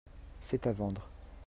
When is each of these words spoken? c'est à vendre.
c'est 0.41 0.65
à 0.65 0.71
vendre. 0.71 1.07